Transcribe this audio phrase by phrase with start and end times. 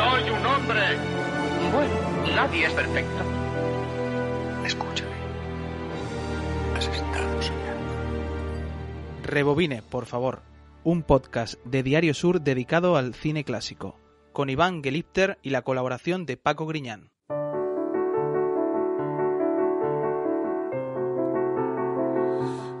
[0.00, 0.80] Soy un hombre.
[1.72, 3.22] Bueno, nadie es perfecto.
[4.64, 5.10] Escúchame.
[6.76, 7.92] Has estado soñando.
[9.24, 10.42] Rebobine, por favor.
[10.84, 13.98] Un podcast de Diario Sur dedicado al cine clásico,
[14.32, 17.09] con Iván Gelipter y la colaboración de Paco Griñán.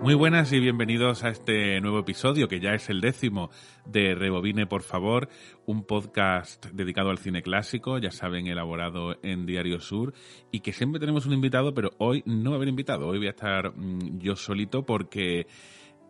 [0.02, 3.50] Muy buenas y bienvenidos a este nuevo episodio, que ya es el décimo
[3.84, 5.28] de Rebobine, por favor,
[5.66, 10.14] un podcast dedicado al cine clásico, ya saben, elaborado en Diario Sur,
[10.50, 13.26] y que siempre tenemos un invitado, pero hoy no va a haber invitado, hoy voy
[13.26, 15.46] a estar mm, yo solito porque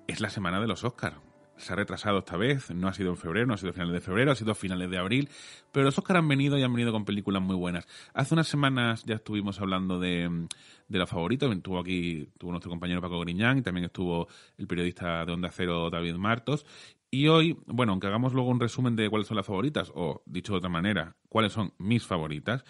[0.06, 1.29] es la semana de los Oscars.
[1.60, 3.92] Se ha retrasado esta vez, no ha sido en febrero, no ha sido a finales
[3.92, 5.28] de febrero, ha sido a finales de abril,
[5.72, 7.86] pero los Oscars han venido y han venido con películas muy buenas.
[8.14, 10.46] Hace unas semanas ya estuvimos hablando de,
[10.88, 15.24] de los favoritos, estuvo aquí, tuvo nuestro compañero Paco Griñán y también estuvo el periodista
[15.26, 16.64] de Onda Cero David Martos.
[17.12, 20.52] Y hoy, bueno, aunque hagamos luego un resumen de cuáles son las favoritas, o dicho
[20.52, 22.64] de otra manera, cuáles son mis favoritas,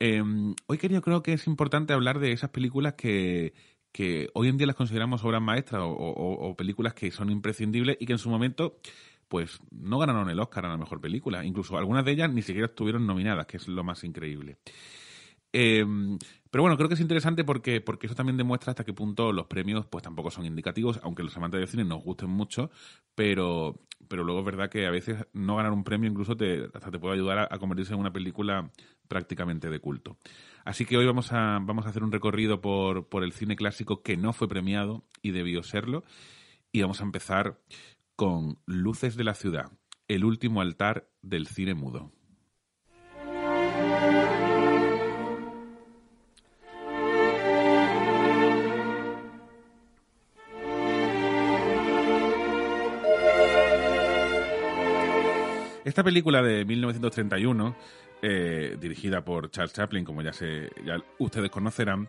[0.00, 0.22] eh,
[0.66, 3.52] hoy quería, creo que es importante hablar de esas películas que,
[3.92, 8.12] que hoy en día las consideramos obras maestras o, películas que son imprescindibles y que
[8.12, 8.78] en su momento
[9.28, 11.44] pues no ganaron el Oscar a la mejor película.
[11.44, 14.58] Incluso algunas de ellas ni siquiera estuvieron nominadas, que es lo más increíble.
[15.52, 15.84] Eh,
[16.52, 19.46] pero bueno, creo que es interesante porque, porque eso también demuestra hasta qué punto los
[19.46, 22.70] premios pues tampoco son indicativos, aunque los amantes del cine nos gusten mucho,
[23.14, 26.90] pero, pero luego es verdad que a veces no ganar un premio incluso te, hasta
[26.90, 28.70] te puede ayudar a, convertirse en una película
[29.08, 30.18] prácticamente de culto.
[30.62, 34.02] Así que hoy vamos a, vamos a hacer un recorrido por, por el cine clásico
[34.02, 36.04] que no fue premiado y debió serlo.
[36.70, 37.62] Y vamos a empezar
[38.14, 39.72] con Luces de la Ciudad,
[40.06, 42.12] el último altar del cine mudo.
[55.84, 57.74] Esta película de 1931,
[58.22, 60.70] eh, dirigida por Charles Chaplin, como ya, se,
[61.18, 62.08] ustedes conocerán,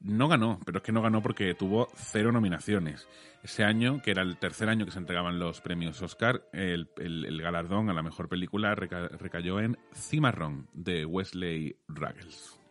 [0.00, 3.06] no ganó, pero es que no ganó porque tuvo cero nominaciones.
[3.44, 7.40] Ese año, que era el tercer año que se entregaban los premios Oscar, el, el,
[7.40, 12.61] galardón a la mejor película reca, recayó en Cimarrón, de Wesley Ruggles.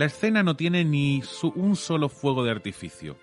[0.00, 3.18] La escena no tiene ni su, un solo fuego de artificio.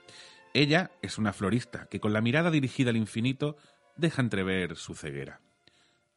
[0.54, 3.58] Ella es una florista que con la mirada dirigida al infinito
[3.96, 5.42] deja entrever su ceguera.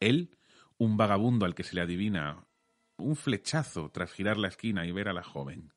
[0.01, 0.37] Él,
[0.77, 2.45] un vagabundo al que se le adivina
[2.99, 5.73] un flechazo tras girar la esquina y ver a la joven.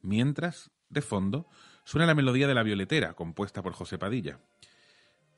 [0.00, 1.48] Mientras, de fondo,
[1.82, 4.38] suena la melodía de la violetera, compuesta por José Padilla.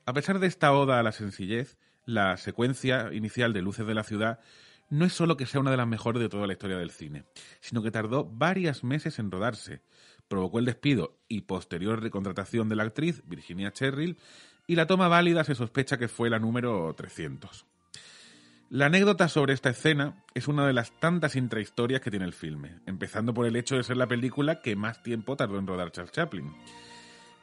[0.05, 4.03] A pesar de esta oda a la sencillez, la secuencia inicial de Luces de la
[4.03, 4.39] Ciudad
[4.89, 7.25] no es solo que sea una de las mejores de toda la historia del cine,
[7.61, 9.81] sino que tardó varios meses en rodarse.
[10.27, 14.17] Provocó el despido y posterior recontratación de la actriz Virginia Cherrill
[14.67, 17.65] y la toma válida se sospecha que fue la número 300.
[18.69, 22.79] La anécdota sobre esta escena es una de las tantas intrahistorias que tiene el filme,
[22.87, 26.11] empezando por el hecho de ser la película que más tiempo tardó en rodar Charles
[26.11, 26.51] Chaplin.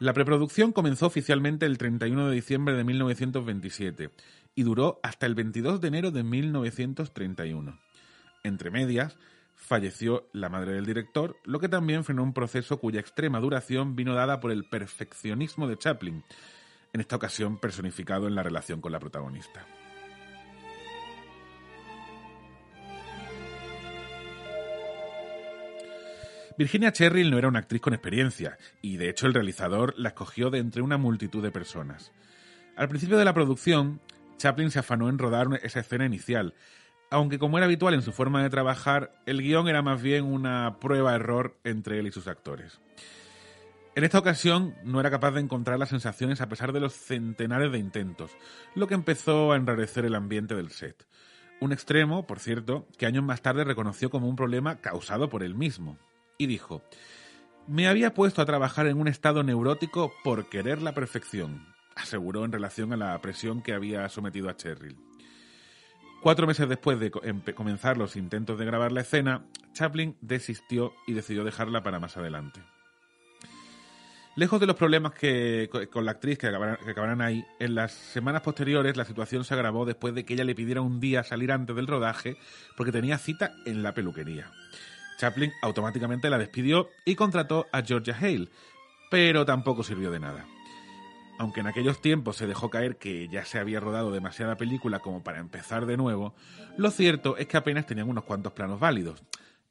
[0.00, 4.10] La preproducción comenzó oficialmente el 31 de diciembre de 1927
[4.54, 7.78] y duró hasta el 22 de enero de 1931.
[8.42, 9.18] Entre medias,
[9.54, 14.14] falleció la madre del director, lo que también frenó un proceso cuya extrema duración vino
[14.14, 16.24] dada por el perfeccionismo de Chaplin,
[16.92, 19.66] en esta ocasión personificado en la relación con la protagonista.
[26.60, 30.50] Virginia Cherrill no era una actriz con experiencia, y de hecho el realizador la escogió
[30.50, 32.12] de entre una multitud de personas.
[32.76, 34.00] Al principio de la producción,
[34.40, 36.54] Chaplin se afanó en rodar esa escena inicial,
[37.10, 40.78] aunque como era habitual en su forma de trabajar, el guion era más bien una
[40.80, 42.80] prueba-error entre él y sus actores.
[43.94, 47.70] En esta ocasión no era capaz de encontrar las sensaciones a pesar de los centenares
[47.70, 48.30] de intentos,
[48.74, 51.06] lo que empezó a enrarecer el ambiente del set.
[51.60, 55.54] Un extremo, por cierto, que años más tarde reconoció como un problema causado por él
[55.54, 55.98] mismo.
[56.38, 56.82] Y dijo,
[57.66, 61.66] me había puesto a trabajar en un estado neurótico por querer la perfección,
[62.02, 64.96] aseguró en relación a la presión que había sometido a Cheryl.
[66.22, 67.10] Cuatro meses después de
[67.54, 72.60] comenzar los intentos de grabar la escena, Chaplin desistió y decidió dejarla para más adelante.
[74.36, 77.74] Lejos de los problemas que, co- con la actriz que acabarán, que acabarán ahí, en
[77.74, 81.24] las semanas posteriores la situación se agravó después de que ella le pidiera un día
[81.24, 82.36] salir antes del rodaje
[82.76, 84.50] porque tenía cita en la peluquería.
[85.18, 88.48] Chaplin automáticamente la despidió y contrató a Georgia Hale,
[89.10, 90.46] pero tampoco sirvió de nada.
[91.40, 95.22] Aunque en aquellos tiempos se dejó caer que ya se había rodado demasiada película como
[95.22, 96.34] para empezar de nuevo,
[96.76, 99.24] lo cierto es que apenas tenían unos cuantos planos válidos.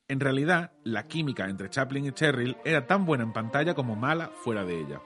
[0.07, 4.31] En realidad, la química entre Chaplin y Cheryl era tan buena en pantalla como mala
[4.43, 4.99] fuera de ella.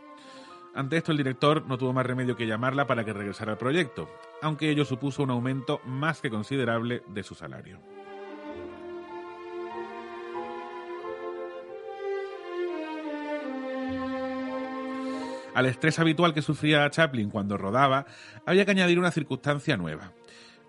[0.74, 4.10] Ante esto, el director no tuvo más remedio que llamarla para que regresara al proyecto,
[4.42, 7.82] aunque ello supuso un aumento más que considerable de su salario.
[15.56, 18.06] Al estrés habitual que sufría Chaplin cuando rodaba,
[18.46, 20.14] había que añadir una circunstancia nueva.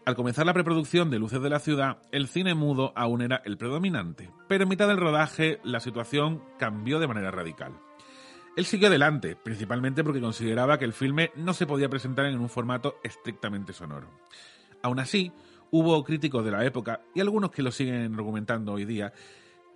[0.04, 3.56] Al comenzar la preproducción de Luces de la Ciudad, el cine mudo aún era el
[3.56, 7.72] predominante, pero en mitad del rodaje la situación cambió de manera radical.
[8.56, 12.50] Él siguió adelante, principalmente porque consideraba que el filme no se podía presentar en un
[12.50, 14.08] formato estrictamente sonoro.
[14.82, 15.32] Aún así,
[15.70, 19.14] hubo críticos de la época, y algunos que lo siguen argumentando hoy día,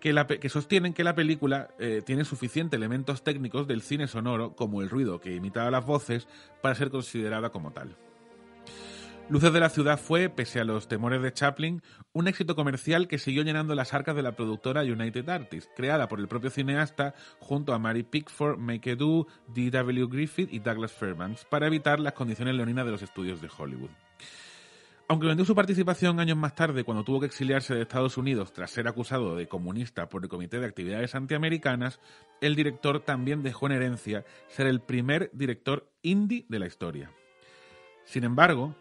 [0.00, 4.82] que, que sostienen que la película eh, tiene suficientes elementos técnicos del cine sonoro, como
[4.82, 6.28] el ruido que imitaba las voces,
[6.62, 7.96] para ser considerada como tal.
[9.30, 11.82] Luces de la ciudad fue, pese a los temores de Chaplin,
[12.14, 16.18] un éxito comercial que siguió llenando las arcas de la productora United Artists, creada por
[16.18, 20.06] el propio cineasta junto a Mary Pickford, Make Do, D.W.
[20.06, 23.90] Griffith y Douglas Fairbanks, para evitar las condiciones leoninas de los estudios de Hollywood.
[25.10, 28.70] Aunque vendió su participación años más tarde cuando tuvo que exiliarse de Estados Unidos tras
[28.70, 31.98] ser acusado de comunista por el Comité de Actividades Antiamericanas,
[32.42, 37.10] el director también dejó en herencia ser el primer director indie de la historia.
[38.04, 38.76] Sin embargo,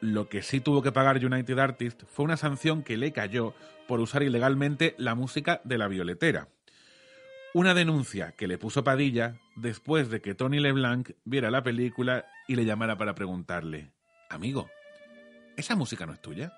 [0.00, 3.54] lo que sí tuvo que pagar United Artists fue una sanción que le cayó
[3.88, 6.48] por usar ilegalmente la música de la violetera.
[7.54, 12.56] Una denuncia que le puso Padilla después de que Tony LeBlanc viera la película y
[12.56, 13.92] le llamara para preguntarle,
[14.28, 14.68] amigo,
[15.56, 16.52] ¿esa música no es tuya?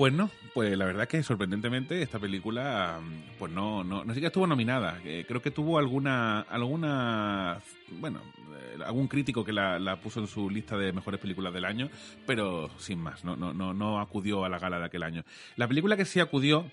[0.00, 3.00] Pues no, pues la verdad que sorprendentemente esta película,
[3.38, 4.98] pues no, no, no sé que estuvo nominada.
[5.04, 7.60] Eh, creo que tuvo alguna, alguna,
[7.98, 8.22] bueno,
[8.56, 11.90] eh, algún crítico que la, la puso en su lista de mejores películas del año,
[12.26, 15.22] pero sin más, no, no, no, no acudió a la gala de aquel año.
[15.56, 16.64] La película que sí acudió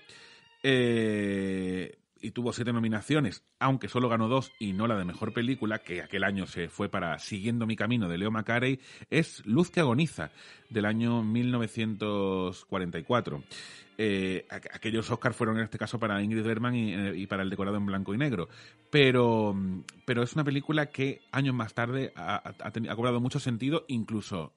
[0.62, 5.78] eh, y tuvo siete nominaciones, aunque solo ganó dos y no la de mejor película,
[5.80, 8.80] que aquel año se fue para Siguiendo mi camino de Leo Macarey,
[9.10, 10.30] es Luz que agoniza,
[10.70, 13.42] del año 1944.
[14.00, 17.42] Eh, aqu- aquellos Oscars fueron en este caso para Ingrid Bergman y, eh, y para
[17.42, 18.48] el decorado en blanco y negro.
[18.90, 19.56] Pero,
[20.04, 22.40] pero es una película que años más tarde ha
[22.94, 24.54] cobrado mucho sentido, incluso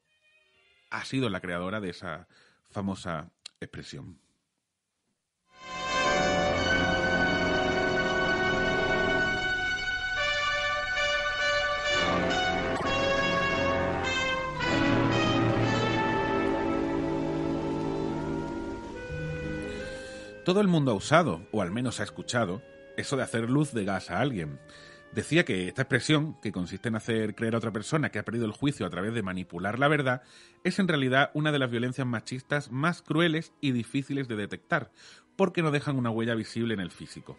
[0.92, 2.28] ha sido la creadora de esa
[2.70, 4.20] famosa expresión.
[20.44, 22.64] Todo el mundo ha usado, o al menos ha escuchado,
[22.98, 24.60] eso de hacer luz de gas a alguien.
[25.14, 28.46] Decía que esta expresión, que consiste en hacer creer a otra persona que ha perdido
[28.46, 30.24] el juicio a través de manipular la verdad,
[30.64, 34.92] es en realidad una de las violencias machistas más crueles y difíciles de detectar,
[35.36, 37.38] porque no dejan una huella visible en el físico,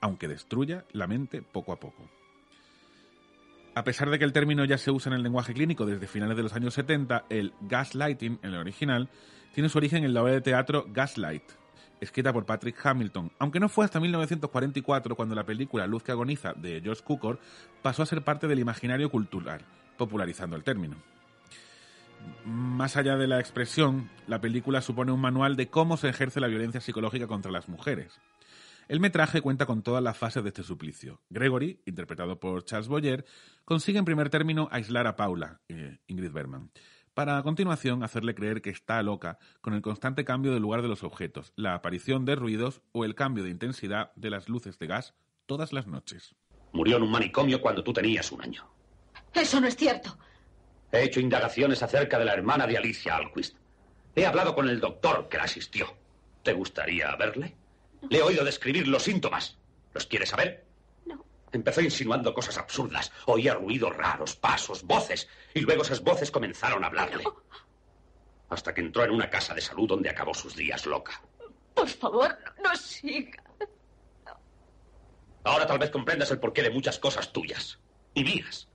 [0.00, 2.08] aunque destruya la mente poco a poco.
[3.74, 6.36] A pesar de que el término ya se usa en el lenguaje clínico desde finales
[6.38, 9.10] de los años 70, el gaslighting, en el original,
[9.52, 11.44] tiene su origen en la obra de teatro Gaslight,
[12.00, 16.52] escrita por Patrick Hamilton, aunque no fue hasta 1944 cuando la película Luz que agoniza
[16.54, 17.38] de George Cukor
[17.82, 19.62] pasó a ser parte del imaginario cultural,
[19.96, 20.96] popularizando el término.
[22.44, 26.48] Más allá de la expresión, la película supone un manual de cómo se ejerce la
[26.48, 28.20] violencia psicológica contra las mujeres.
[28.88, 31.20] El metraje cuenta con todas las fases de este suplicio.
[31.28, 33.26] Gregory, interpretado por Charles Boyer,
[33.66, 36.70] consigue en primer término aislar a Paula, eh, Ingrid Bergman,
[37.18, 40.88] para a continuación hacerle creer que está loca con el constante cambio de lugar de
[40.88, 44.86] los objetos, la aparición de ruidos o el cambio de intensidad de las luces de
[44.86, 46.36] gas todas las noches.
[46.70, 48.70] Murió en un manicomio cuando tú tenías un año.
[49.34, 50.16] Eso no es cierto.
[50.92, 53.56] He hecho indagaciones acerca de la hermana de Alicia Alquist.
[54.14, 55.92] He hablado con el doctor que la asistió.
[56.44, 57.56] ¿Te gustaría verle?
[58.10, 59.58] Le he oído describir los síntomas.
[59.92, 60.67] ¿Los quieres saber?
[61.52, 63.10] Empezó insinuando cosas absurdas.
[63.26, 65.28] Oía ruidos raros, pasos, voces.
[65.54, 67.24] Y luego esas voces comenzaron a hablarle.
[68.50, 71.22] Hasta que entró en una casa de salud donde acabó sus días loca.
[71.74, 73.42] Por favor, no, no siga.
[75.44, 77.78] Ahora tal vez comprendas el porqué de muchas cosas tuyas
[78.14, 78.68] y mías.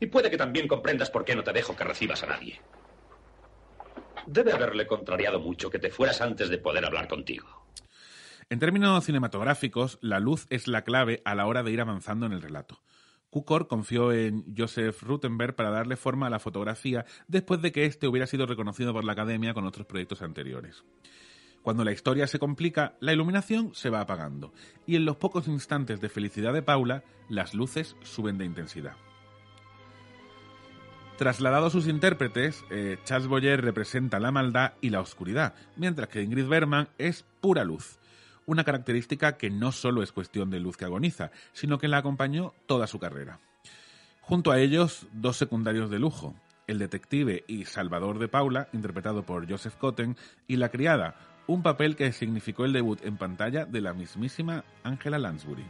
[0.00, 2.60] Y puede que también comprendas por qué no te dejo que recibas a nadie.
[4.26, 7.55] Debe haberle contrariado mucho que te fueras antes de poder hablar contigo.
[8.48, 12.32] En términos cinematográficos, la luz es la clave a la hora de ir avanzando en
[12.32, 12.80] el relato.
[13.28, 18.06] Cukor confió en Joseph Rutenberg para darle forma a la fotografía después de que éste
[18.06, 20.84] hubiera sido reconocido por la Academia con otros proyectos anteriores.
[21.62, 24.52] Cuando la historia se complica, la iluminación se va apagando,
[24.86, 28.94] y en los pocos instantes de felicidad de Paula, las luces suben de intensidad.
[31.18, 36.22] Trasladado a sus intérpretes, eh, Charles Boyer representa la maldad y la oscuridad, mientras que
[36.22, 37.98] Ingrid Bergman es pura luz,
[38.46, 42.54] una característica que no solo es cuestión de luz que agoniza, sino que la acompañó
[42.66, 43.40] toda su carrera.
[44.22, 46.34] Junto a ellos, dos secundarios de lujo,
[46.66, 50.16] el detective y salvador de Paula, interpretado por Joseph Cotten,
[50.48, 55.18] y la criada, un papel que significó el debut en pantalla de la mismísima Angela
[55.18, 55.64] Lansbury.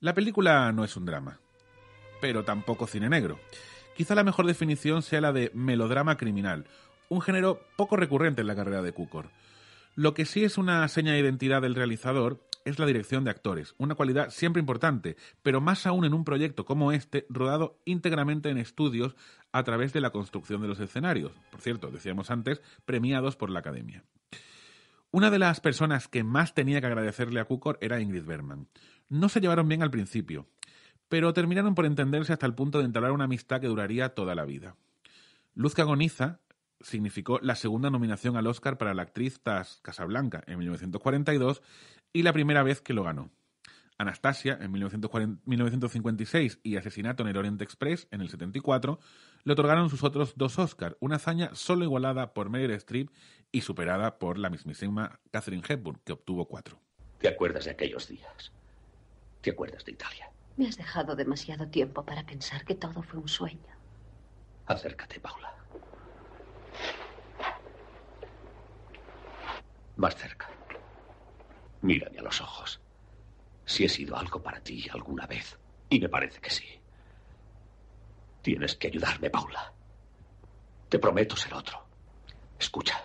[0.00, 1.38] La película no es un drama,
[2.20, 3.38] pero tampoco cine negro.
[3.96, 6.64] Quizá la mejor definición sea la de melodrama criminal,
[7.08, 9.30] un género poco recurrente en la carrera de Cukor.
[9.94, 13.74] Lo que sí es una seña de identidad del realizador es la dirección de actores,
[13.78, 18.58] una cualidad siempre importante, pero más aún en un proyecto como este, rodado íntegramente en
[18.58, 19.16] estudios
[19.52, 21.32] a través de la construcción de los escenarios.
[21.50, 24.04] Por cierto, decíamos antes, premiados por la Academia.
[25.10, 28.68] Una de las personas que más tenía que agradecerle a Cukor era Ingrid Bergman.
[29.08, 30.46] No se llevaron bien al principio,
[31.08, 34.44] pero terminaron por entenderse hasta el punto de entablar una amistad que duraría toda la
[34.44, 34.76] vida.
[35.54, 36.38] Luz que agoniza
[36.80, 41.62] significó la segunda nominación al Oscar para la actriz Taz Casablanca en 1942
[42.12, 43.30] y la primera vez que lo ganó.
[44.00, 48.98] Anastasia en 1956 y Asesinato en el Orient Express en el 74
[49.44, 53.10] le otorgaron sus otros dos Oscars, una hazaña solo igualada por Meryl Streep
[53.52, 56.80] y superada por la mismísima Catherine Hepburn, que obtuvo cuatro.
[57.18, 58.52] ¿Te acuerdas de aquellos días?
[59.42, 60.30] ¿Te acuerdas de Italia?
[60.56, 63.76] Me has dejado demasiado tiempo para pensar que todo fue un sueño.
[64.66, 65.59] Acércate, Paula.
[69.96, 70.48] Más cerca.
[71.82, 72.80] Mírame a los ojos.
[73.64, 75.58] Si he sido algo para ti alguna vez,
[75.88, 76.66] y me parece que sí.
[78.42, 79.72] Tienes que ayudarme, Paula.
[80.88, 81.86] Te prometo ser otro.
[82.58, 83.02] Escucha,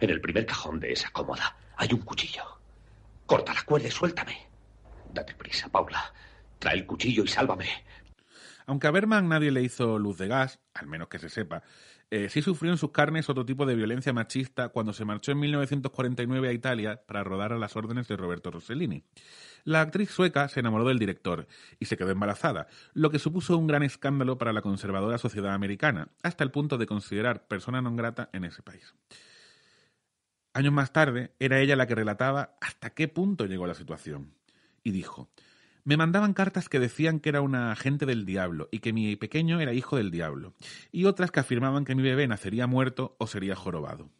[0.00, 2.44] en el primer cajón de esa cómoda hay un cuchillo.
[3.26, 4.48] Corta la cuerda y suéltame.
[5.12, 6.12] Date prisa, Paula.
[6.58, 7.68] Trae el cuchillo y sálvame.
[8.66, 11.62] Aunque a Berman nadie le hizo luz de gas, al menos que se sepa,
[12.10, 15.40] eh, sí sufrió en sus carnes otro tipo de violencia machista cuando se marchó en
[15.40, 19.04] 1949 a Italia para rodar a las órdenes de Roberto Rossellini.
[19.64, 21.46] La actriz sueca se enamoró del director
[21.78, 26.08] y se quedó embarazada, lo que supuso un gran escándalo para la conservadora sociedad americana,
[26.22, 28.94] hasta el punto de considerar persona non grata en ese país.
[30.54, 34.32] Años más tarde, era ella la que relataba hasta qué punto llegó la situación.
[34.82, 35.28] Y dijo,
[35.88, 39.58] me mandaban cartas que decían que era una agente del diablo y que mi pequeño
[39.58, 40.52] era hijo del diablo,
[40.92, 44.10] y otras que afirmaban que mi bebé nacería muerto o sería jorobado.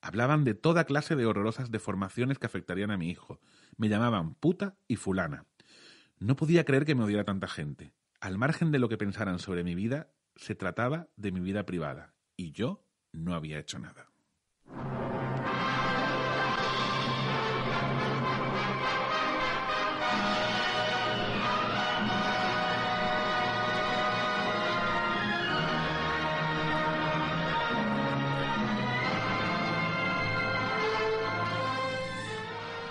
[0.00, 3.40] Hablaban de toda clase de horrorosas deformaciones que afectarían a mi hijo.
[3.76, 5.44] Me llamaban puta y fulana.
[6.20, 7.92] No podía creer que me odiara tanta gente.
[8.20, 12.14] Al margen de lo que pensaran sobre mi vida, se trataba de mi vida privada,
[12.36, 14.08] y yo no había hecho nada.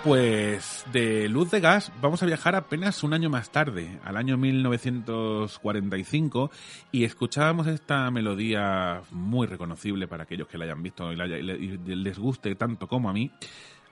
[0.04, 4.36] Pues de Luz de Gas vamos a viajar apenas un año más tarde, al año
[4.36, 6.52] 1945,
[6.92, 12.54] y escuchábamos esta melodía muy reconocible para aquellos que la hayan visto y, les guste
[12.54, 13.32] tanto como a mí,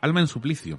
[0.00, 0.78] Alma en Suplicio.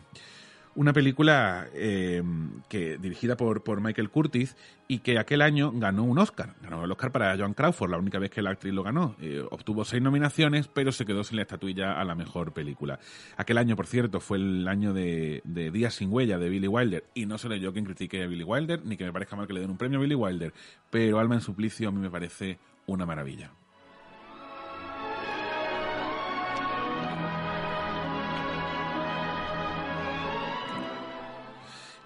[0.78, 2.22] Una película eh,
[2.70, 4.56] que dirigida por, por Michael Curtis
[4.88, 6.54] y que aquel año ganó un Oscar.
[6.62, 9.16] Ganó el Oscar para Joan Crawford, la única vez que la actriz lo ganó.
[9.20, 13.00] Eh, obtuvo seis nominaciones, pero se quedó sin la estatuilla a la mejor película.
[13.38, 17.06] Aquel año, por cierto, fue el año de, de Días sin huella de Billy Wilder.
[17.16, 19.54] Y no seré yo quien critique a Billy Wilder, ni que me parezca mal que
[19.54, 20.54] le den un premio a Billy Wilder.
[20.92, 23.50] Pero Alma en Suplicio a mí me parece una maravilla.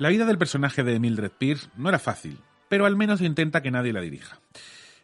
[0.02, 2.40] La vida del personaje de Mildred Pierce no era fácil,
[2.70, 4.40] pero al menos intenta que nadie la dirija.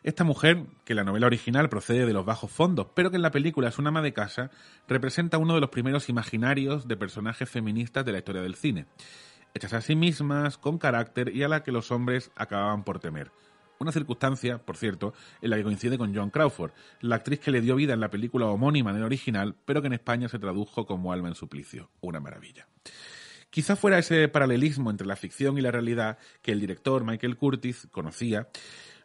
[0.02, 3.22] Esta mujer, que en la novela original procede de los bajos fondos, pero que en
[3.22, 4.50] la película es una ama de casa,
[4.88, 8.88] representa uno de los primeros imaginarios de personajes feministas de la historia del cine.
[9.54, 13.30] hechas a sí mismas, con carácter y a la que los hombres acababan por temer.
[13.78, 15.14] Una circunstancia, por cierto,
[15.44, 18.10] en la que coincide con Joan Crawford, la actriz que le dio vida en la
[18.10, 21.92] película homónima en el original, pero que en España se tradujo como Alma en suplicio.
[22.02, 22.68] Una maravilla.
[23.50, 27.88] Quizá fuera ese paralelismo entre la ficción y la realidad que el director Michael Curtis
[27.92, 28.50] conocía,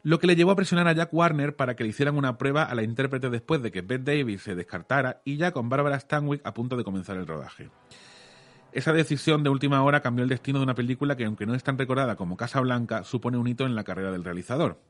[0.02, 2.64] lo que le llevó a presionar a Jack Warner para que le hicieran una prueba
[2.64, 6.44] a la intérprete después de que Bette Davis se descartara y ya con Barbara Stanwyck
[6.44, 7.70] a punto de comenzar el rodaje.
[8.72, 11.62] Esa decisión de última hora cambió el destino de una película que, aunque no es
[11.62, 14.80] tan recordada como Casa Blanca, supone un hito en la carrera del realizador.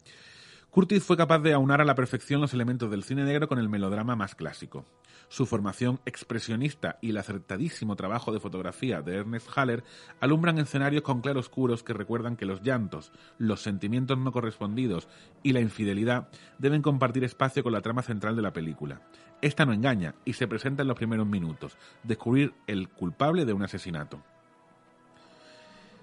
[0.73, 3.69] Curtis fue capaz de aunar a la perfección los elementos del cine negro con el
[3.69, 4.87] melodrama más clásico.
[5.29, 9.85] Su formación expresionista y el acertadísimo trabajo de fotografía de Ernest Haller
[10.19, 15.09] alumbran escenarios con claroscuros que recuerdan que los llantos, los sentimientos no correspondidos
[15.43, 19.03] y la infidelidad deben compartir espacio con la trama central de la película.
[19.43, 23.63] Esta no engaña y se presenta en los primeros minutos, descubrir el culpable de un
[23.63, 24.23] asesinato.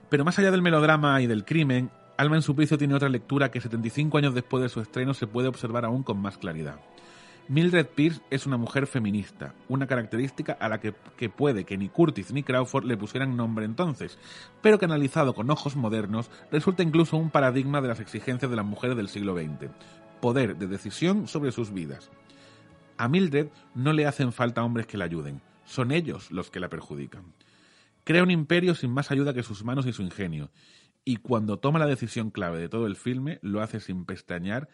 [0.09, 3.61] Pero más allá del melodrama y del crimen, Alma en suplicio tiene otra lectura que
[3.61, 6.81] 75 años después de su estreno se puede observar aún con más claridad.
[7.47, 11.87] Mildred Pierce es una mujer feminista, una característica a la que, que, puede que ni
[11.87, 14.19] Curtis ni Crawford le pusieran nombre entonces,
[14.61, 18.65] pero que analizado con ojos modernos resulta incluso un paradigma de las exigencias de las
[18.65, 19.71] mujeres del siglo XX,
[20.19, 22.11] poder de decisión sobre sus vidas.
[22.97, 26.67] A Mildred no le hacen falta hombres que la ayuden, son ellos los que la
[26.67, 27.23] perjudican.
[28.03, 30.49] Crea un imperio sin más ayuda que sus manos y su ingenio,
[31.05, 34.69] y cuando toma la decisión clave de todo el filme lo hace sin pestañear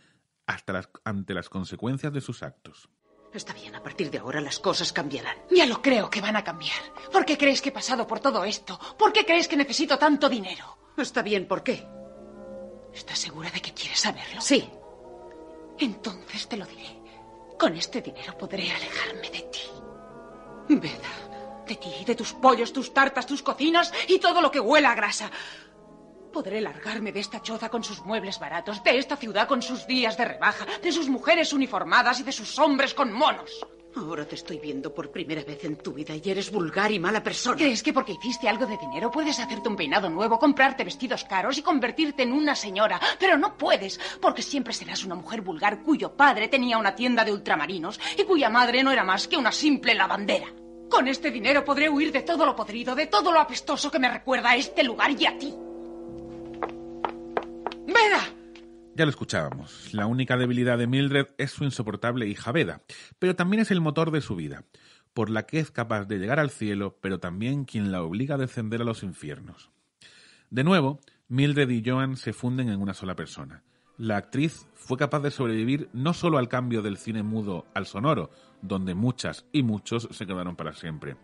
[0.46, 2.90] hasta las, ante las consecuencias de sus actos.
[3.34, 5.36] Está bien, a partir de ahora las cosas cambiarán.
[5.52, 6.80] Ya lo creo que van a cambiar.
[7.12, 8.80] ¿Por qué crees que he pasado por todo esto?
[8.98, 10.78] ¿Por qué crees que necesito tanto dinero?
[10.98, 11.86] Está bien, ¿por qué?
[12.94, 14.40] ¿Estás segura de que quieres saberlo?
[14.40, 14.70] Sí.
[15.80, 17.02] Entonces te lo diré.
[17.60, 19.60] Con este dinero podré alejarme de ti.
[20.70, 21.66] Veda.
[21.68, 24.96] De ti, de tus pollos, tus tartas, tus cocinas y todo lo que huela a
[24.96, 25.30] grasa.
[26.36, 30.18] Podré largarme de esta choza con sus muebles baratos, de esta ciudad con sus días
[30.18, 33.66] de rebaja, de sus mujeres uniformadas y de sus hombres con monos.
[33.96, 37.24] Ahora te estoy viendo por primera vez en tu vida y eres vulgar y mala
[37.24, 37.56] persona.
[37.56, 41.58] ¿Crees que porque hiciste algo de dinero puedes hacerte un peinado nuevo, comprarte vestidos caros
[41.58, 43.00] y convertirte en una señora?
[43.18, 47.32] Pero no puedes, porque siempre serás una mujer vulgar cuyo padre tenía una tienda de
[47.32, 50.48] ultramarinos y cuya madre no era más que una simple lavandera.
[50.90, 54.10] Con este dinero podré huir de todo lo podrido, de todo lo apestoso que me
[54.10, 55.56] recuerda a este lugar y a ti.
[57.88, 58.22] ¡Veda!
[58.96, 59.94] Ya lo escuchábamos.
[59.94, 62.82] La única debilidad de Mildred es su insoportable hija Veda,
[63.20, 64.64] pero también es el motor de su vida,
[65.14, 68.38] por la que es capaz de llegar al cielo, pero también quien la obliga a
[68.38, 69.72] descender a los infiernos.
[70.50, 73.64] De nuevo, Mildred y Joan se funden en una sola persona.
[73.98, 78.30] La actriz fue capaz de sobrevivir no solo al cambio del cine mudo al sonoro,
[78.62, 81.18] donde muchas y muchos se quedaron para siempre,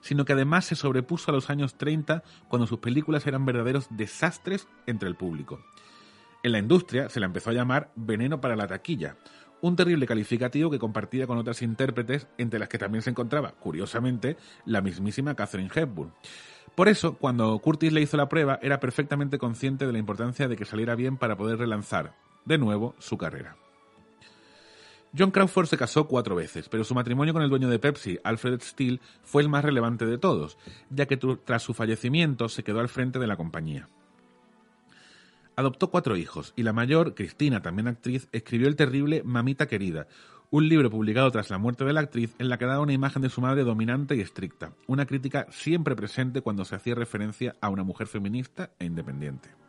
[0.00, 4.68] sino que además se sobrepuso a los años 30 cuando sus películas eran verdaderos desastres
[4.86, 5.60] entre el público.
[6.44, 9.16] En la industria se la empezó a llamar veneno para la taquilla,
[9.62, 14.36] un terrible calificativo que compartía con otras intérpretes, entre las que también se encontraba, curiosamente,
[14.66, 16.12] la mismísima Catherine Hepburn.
[16.74, 20.54] Por eso, cuando Curtis le hizo la prueba, era perfectamente consciente de la importancia de
[20.54, 23.56] que saliera bien para poder relanzar, de nuevo, su carrera.
[25.16, 28.60] John Crawford se casó cuatro veces, pero su matrimonio con el dueño de Pepsi, Alfred
[28.60, 30.58] Steele, fue el más relevante de todos,
[30.90, 33.88] ya que tras su fallecimiento se quedó al frente de la compañía.
[35.56, 40.08] Adoptó cuatro hijos y la mayor, Cristina, también actriz, escribió el terrible Mamita Querida,
[40.50, 43.22] un libro publicado tras la muerte de la actriz en la que daba una imagen
[43.22, 47.68] de su madre dominante y estricta, una crítica siempre presente cuando se hacía referencia a
[47.68, 49.63] una mujer feminista e independiente.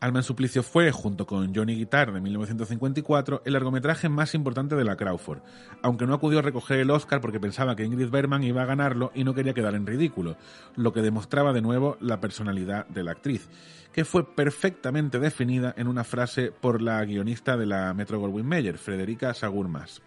[0.00, 4.96] Alma Suplicio fue, junto con Johnny Guitar de 1954, el largometraje más importante de la
[4.96, 5.42] Crawford,
[5.82, 9.12] aunque no acudió a recoger el Oscar porque pensaba que Ingrid Bergman iba a ganarlo
[9.14, 10.38] y no quería quedar en ridículo,
[10.74, 13.50] lo que demostraba de nuevo la personalidad de la actriz,
[13.92, 18.78] que fue perfectamente definida en una frase por la guionista de la Metro Goldwyn Mayer,
[18.78, 20.00] Frederica Sagurmas.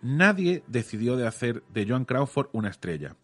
[0.00, 3.16] Nadie decidió de hacer de Joan Crawford una estrella.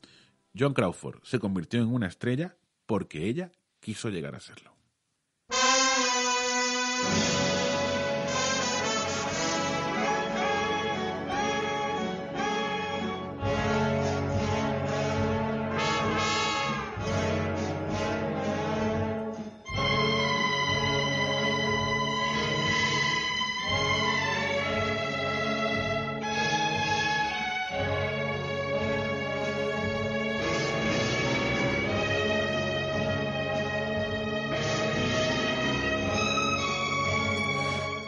[0.54, 4.69] Joan Crawford se convirtió en una estrella porque ella quiso llegar a serlo.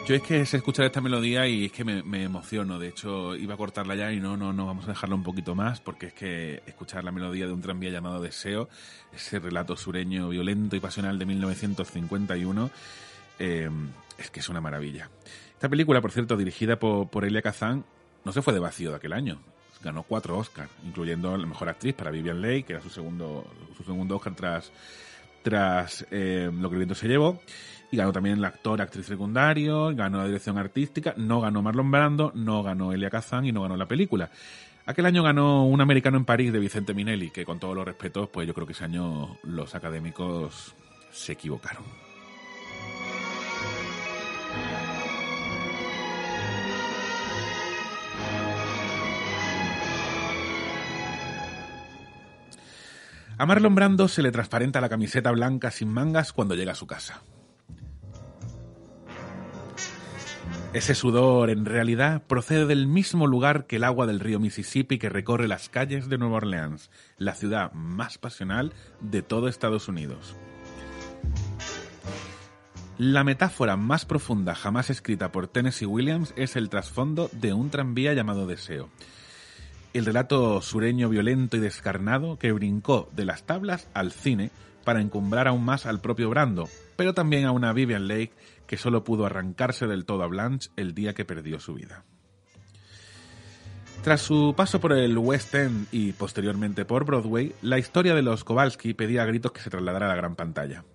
[0.05, 2.77] Yo es que sé escuchar esta melodía y es que me, me, emociono.
[2.77, 5.55] De hecho, iba a cortarla ya y no, no, no, vamos a dejarla un poquito
[5.55, 8.67] más porque es que escuchar la melodía de un tranvía llamado Deseo,
[9.13, 12.69] ese relato sureño violento y pasional de 1951,
[13.39, 13.69] eh,
[14.17, 15.09] es que es una maravilla.
[15.53, 17.85] Esta película, por cierto, dirigida por, por Elia Kazan,
[18.25, 19.39] no se fue de vacío de aquel año.
[19.81, 23.85] Ganó cuatro Oscars, incluyendo la mejor actriz para Vivian Leigh, que era su segundo, su
[23.85, 24.71] segundo Oscar tras,
[25.43, 27.39] tras eh, Lo que el viento se llevó
[27.93, 32.31] y ganó también el actor, actriz secundario, ganó la dirección artística, no ganó Marlon Brando,
[32.33, 34.31] no ganó Elia Kazan y no ganó la película.
[34.87, 38.29] Aquel año ganó un americano en París de Vicente Minelli, que con todos los respetos,
[38.29, 40.73] pues yo creo que ese año los académicos
[41.11, 41.83] se equivocaron.
[53.37, 56.87] A Marlon Brando se le transparenta la camiseta blanca sin mangas cuando llega a su
[56.87, 57.21] casa.
[60.73, 65.07] Ese sudor, en realidad, procede del mismo lugar que el agua del río Mississippi que
[65.07, 70.35] recorre las calles de Nueva Orleans, la ciudad más pasional de todo Estados Unidos.
[72.97, 78.13] La metáfora más profunda jamás escrita por Tennessee Williams es el trasfondo de un tranvía
[78.13, 78.89] llamado Deseo.
[79.93, 84.49] El relato sureño violento y descarnado que brincó de las tablas al cine
[84.83, 88.33] para encumbrar aún más al propio Brando, pero también a una Vivian Lake
[88.73, 92.05] que solo pudo arrancarse del todo a Blanche el día que perdió su vida.
[94.03, 98.43] Tras su paso por el West End y posteriormente por Broadway, la historia de los
[98.43, 100.85] Kowalski pedía a gritos que se trasladara a la gran pantalla.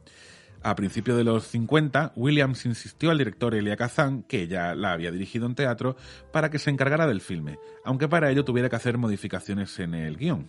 [0.60, 5.12] A principios de los 50, Williams insistió al director Elia Kazan, que ya la había
[5.12, 5.94] dirigido en teatro,
[6.32, 10.16] para que se encargara del filme, aunque para ello tuviera que hacer modificaciones en el
[10.16, 10.48] guion.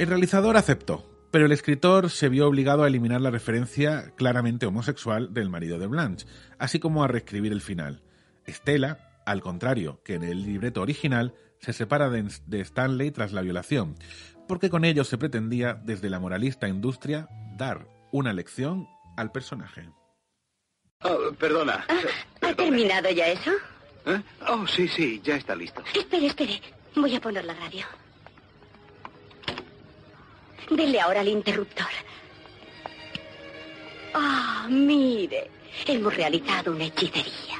[0.00, 5.34] El realizador aceptó, pero el escritor se vio obligado a eliminar la referencia claramente homosexual
[5.34, 6.28] del marido de Blanche,
[6.60, 8.04] así como a reescribir el final.
[8.46, 13.96] Estela, al contrario que en el libreto original, se separa de, Stanley tras la violación,
[14.46, 19.88] porque con ello se pretendía, desde la moralista industria, dar una lección al personaje.
[21.02, 21.84] Oh, perdona.
[21.88, 22.00] Ah,
[22.42, 23.50] ¿Ha terminado ya eso?
[24.06, 24.22] ¿Eh?
[24.46, 25.82] Oh, sí, sí, ya está listo.
[25.96, 26.60] Espere, espere.
[26.94, 27.84] Voy a poner la radio.
[30.70, 31.86] Dele ahora al interruptor.
[34.14, 35.50] Ah, mire.
[35.86, 37.58] Hemos realizado una hechicería.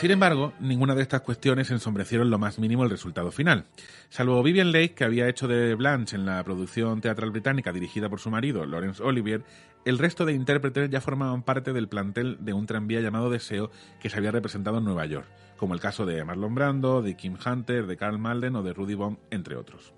[0.00, 3.66] Sin embargo, ninguna de estas cuestiones ensombrecieron lo más mínimo el resultado final.
[4.08, 8.18] Salvo Vivian Lake, que había hecho de Blanche en la producción teatral británica dirigida por
[8.18, 9.44] su marido, Laurence Olivier,
[9.84, 14.08] el resto de intérpretes ya formaban parte del plantel de un tranvía llamado Deseo que
[14.08, 17.86] se había representado en Nueva York, como el caso de Marlon Brando, de Kim Hunter,
[17.86, 19.92] de Carl Malden o de Rudy Bond, entre otros.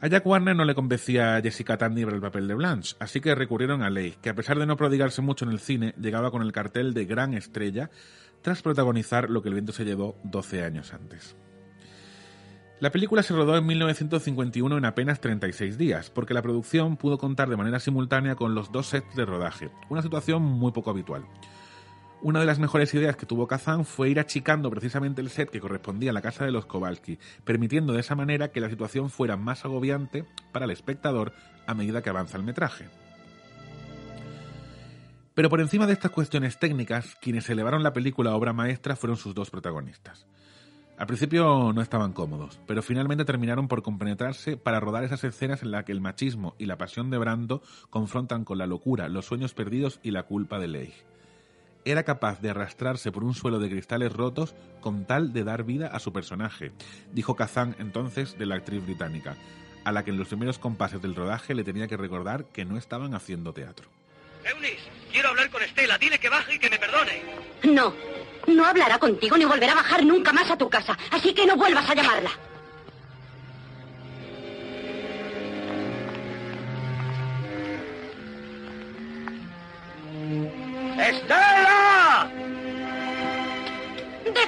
[0.00, 3.20] A Jack Warner no le convencía a Jessica Tandy para el papel de Blanche, así
[3.22, 6.30] que recurrieron a Lake, que a pesar de no prodigarse mucho en el cine, llegaba
[6.30, 7.90] con el cartel de gran estrella
[8.44, 11.34] tras protagonizar lo que el viento se llevó 12 años antes.
[12.78, 17.48] La película se rodó en 1951 en apenas 36 días, porque la producción pudo contar
[17.48, 21.24] de manera simultánea con los dos sets de rodaje, una situación muy poco habitual.
[22.20, 25.60] Una de las mejores ideas que tuvo Kazan fue ir achicando precisamente el set que
[25.60, 29.38] correspondía a la casa de los Kowalski, permitiendo de esa manera que la situación fuera
[29.38, 31.32] más agobiante para el espectador
[31.66, 32.90] a medida que avanza el metraje.
[35.34, 39.16] Pero por encima de estas cuestiones técnicas, quienes elevaron la película a obra maestra fueron
[39.16, 40.26] sus dos protagonistas.
[40.96, 45.72] Al principio no estaban cómodos, pero finalmente terminaron por compenetrarse para rodar esas escenas en
[45.72, 49.54] las que el machismo y la pasión de Brando confrontan con la locura, los sueños
[49.54, 50.94] perdidos y la culpa de Leigh.
[51.84, 55.88] Era capaz de arrastrarse por un suelo de cristales rotos con tal de dar vida
[55.88, 56.70] a su personaje,
[57.12, 59.36] dijo Kazan entonces de la actriz británica,
[59.82, 62.78] a la que en los primeros compases del rodaje le tenía que recordar que no
[62.78, 63.90] estaban haciendo teatro.
[64.44, 65.96] Eunice, quiero hablar con Estela.
[65.96, 67.22] Dile que baje y que me perdone.
[67.62, 67.94] No,
[68.48, 70.98] no hablará contigo ni volverá a bajar nunca más a tu casa.
[71.12, 72.30] Así que no vuelvas a llamarla.
[80.98, 81.63] ¡Estela!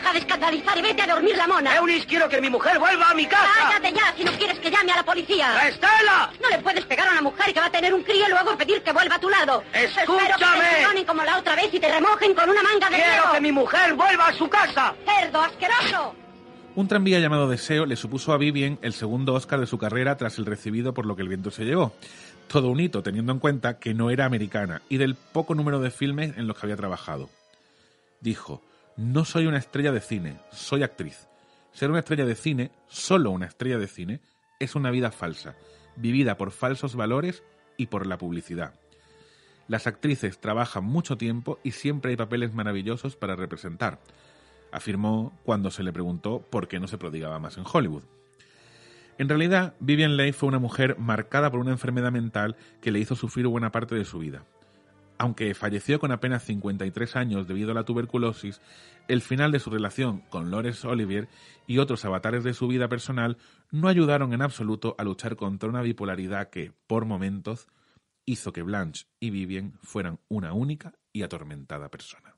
[0.06, 1.74] Deja de escandalizar y vete a dormir la mona.
[1.74, 3.50] Eunice, quiero que mi mujer vuelva a mi casa.
[3.58, 5.66] Cállate ya si no quieres que llame a la policía.
[5.66, 6.30] ¡Estela!
[6.40, 8.56] No le puedes pegar a una mujer que va a tener un crío y luego
[8.56, 9.64] pedir que vuelva a tu lado.
[9.72, 10.28] ¡Escúchame!
[10.28, 12.96] Espero que te perdonen como la otra vez y te remojen con una manga de
[13.02, 14.94] ¡Quiero que mi mujer vuelva a su casa!
[15.04, 16.14] ¡Cerdo asqueroso!
[16.76, 20.38] Un tranvía llamado Deseo le supuso a Vivien el segundo Oscar de su carrera tras
[20.38, 21.92] el recibido por lo que el viento se llevó.
[22.46, 25.90] Todo un hito teniendo en cuenta que no era americana y del poco número de
[25.90, 27.28] filmes en los que había trabajado.
[28.20, 28.62] Dijo,
[28.96, 31.28] no soy una estrella de cine, soy actriz.
[31.72, 34.20] Ser una estrella de cine, solo una estrella de cine,
[34.58, 35.54] es una vida falsa,
[35.96, 37.42] vivida por falsos valores
[37.76, 38.74] y por la publicidad.
[39.68, 44.00] Las actrices trabajan mucho tiempo y siempre hay papeles maravillosos para representar,
[44.72, 48.04] afirmó cuando se le preguntó por qué no se prodigaba más en Hollywood.
[49.18, 53.16] En realidad, Vivian Leigh fue una mujer marcada por una enfermedad mental que le hizo
[53.16, 54.44] sufrir buena parte de su vida.
[55.18, 58.60] Aunque falleció con apenas 53 años debido a la tuberculosis,
[59.08, 61.28] el final de su relación con Laurence Olivier
[61.66, 63.38] y otros avatares de su vida personal
[63.70, 67.68] no ayudaron en absoluto a luchar contra una bipolaridad que, por momentos,
[68.26, 72.34] hizo que Blanche y Vivian fueran una única y atormentada persona.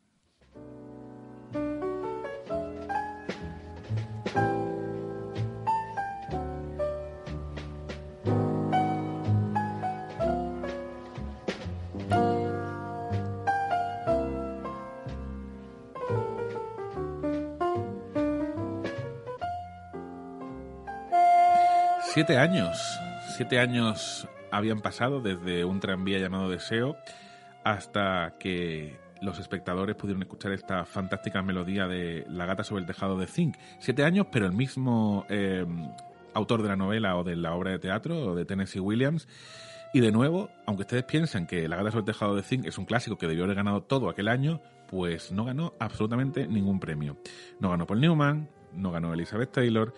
[22.15, 22.79] Siete años.
[23.37, 26.97] Siete años habían pasado desde un tranvía llamado Deseo
[27.65, 33.19] hasta que los espectadores pudieron escuchar esta fantástica melodía de La gata sobre el tejado
[33.19, 33.57] de Zinc.
[33.79, 35.67] Siete años, pero el mismo eh,
[36.33, 39.29] autor de la novela o de la obra de teatro, o de Tennessee Williams.
[39.93, 42.79] Y de nuevo, aunque ustedes piensan que La gata sobre el tejado de Zinc es
[42.79, 47.19] un clásico que debió haber ganado todo aquel año, pues no ganó absolutamente ningún premio.
[47.61, 49.93] No ganó Paul Newman, no ganó Elizabeth Taylor,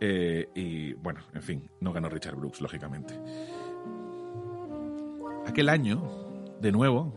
[0.00, 3.14] eh, y bueno, en fin, no ganó Richard Brooks, lógicamente.
[5.46, 6.02] Aquel año,
[6.60, 7.14] de nuevo,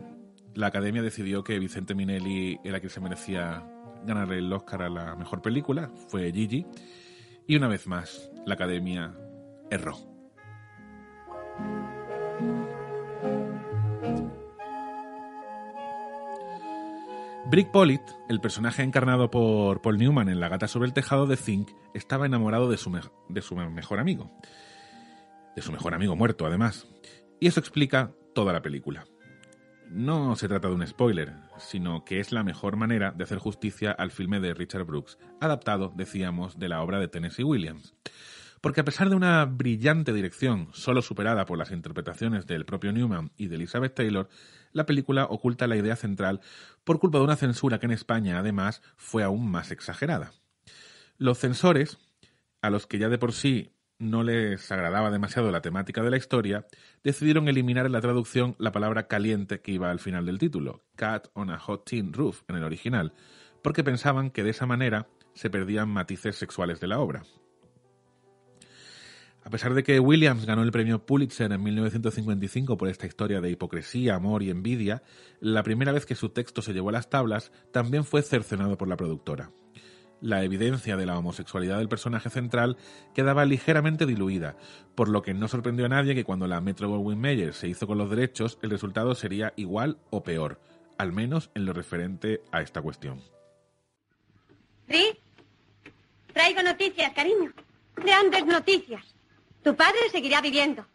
[0.54, 3.66] la Academia decidió que Vicente Minelli era quien se merecía
[4.04, 6.66] ganar el Oscar a la mejor película, fue Gigi,
[7.46, 9.14] y una vez más, la Academia
[9.70, 9.96] erró.
[17.50, 21.38] Brick Pollitt, el personaje encarnado por Paul Newman en La gata sobre el tejado de
[21.38, 22.92] Zinc, estaba enamorado de su,
[23.30, 24.30] de su mejor amigo.
[25.56, 26.86] De su mejor amigo muerto, además.
[27.40, 29.06] Y eso explica toda la película.
[29.88, 33.92] No se trata de un spoiler, sino que es la mejor manera de hacer justicia
[33.92, 37.94] al filme de Richard Brooks, adaptado, decíamos, de la obra de Tennessee Williams.
[38.60, 43.30] Porque a pesar de una brillante dirección, solo superada por las interpretaciones del propio Newman
[43.36, 44.28] y de Elizabeth Taylor,
[44.72, 46.40] la película oculta la idea central
[46.84, 50.32] por culpa de una censura que en España, además, fue aún más exagerada.
[51.18, 51.98] Los censores,
[52.60, 56.16] a los que ya de por sí no les agradaba demasiado la temática de la
[56.16, 56.66] historia,
[57.02, 61.28] decidieron eliminar en la traducción la palabra caliente que iba al final del título, Cat
[61.34, 63.12] on a Hot Tin Roof en el original,
[63.62, 67.24] porque pensaban que de esa manera se perdían matices sexuales de la obra.
[69.48, 73.50] A pesar de que Williams ganó el premio Pulitzer en 1955 por esta historia de
[73.50, 75.02] hipocresía, amor y envidia,
[75.40, 78.88] la primera vez que su texto se llevó a las tablas también fue cercenado por
[78.88, 79.50] la productora.
[80.20, 82.76] La evidencia de la homosexualidad del personaje central
[83.14, 84.58] quedaba ligeramente diluida,
[84.94, 87.86] por lo que no sorprendió a nadie que cuando la Metro Goldwyn Mayer se hizo
[87.86, 90.60] con los derechos, el resultado sería igual o peor,
[90.98, 93.22] al menos en lo referente a esta cuestión.
[94.90, 95.18] ¿Sí?
[96.34, 97.50] Traigo noticias, cariño.
[97.96, 99.17] Grandes noticias.
[99.62, 100.86] Tu padre seguirá viviendo.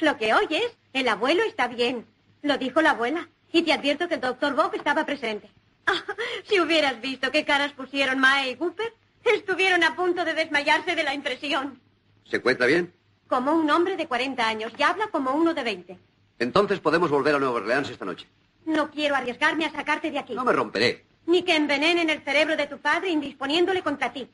[0.00, 2.06] Lo que oyes, el abuelo está bien.
[2.42, 3.28] Lo dijo la abuela.
[3.52, 5.50] Y te advierto que el doctor Bob estaba presente.
[5.86, 6.02] Ah,
[6.44, 8.92] si hubieras visto qué caras pusieron Mae y Cooper,
[9.24, 11.80] estuvieron a punto de desmayarse de la impresión.
[12.24, 12.92] ¿Se encuentra bien?
[13.28, 15.98] Como un hombre de 40 años y habla como uno de 20.
[16.38, 18.26] Entonces podemos volver a Nueva Orleans esta noche.
[18.64, 20.34] No quiero arriesgarme a sacarte de aquí.
[20.34, 21.04] No me romperé.
[21.26, 24.28] Ni que envenenen el cerebro de tu padre indisponiéndole contra ti.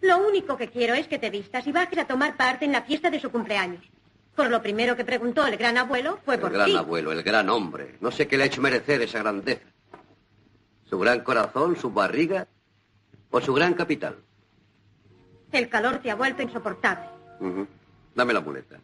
[0.00, 2.82] Lo único que quiero es que te vistas y bajes a tomar parte en la
[2.82, 3.84] fiesta de su cumpleaños.
[4.34, 6.76] Por lo primero que preguntó el gran abuelo fue por El gran ti.
[6.76, 7.96] abuelo, el gran hombre.
[8.00, 9.66] No sé qué le ha hecho merecer esa grandeza.
[10.88, 12.46] ¿Su gran corazón, su barriga
[13.30, 14.16] o su gran capital?
[15.52, 17.04] El calor te ha vuelto insoportable.
[18.14, 18.78] Dame la muleta.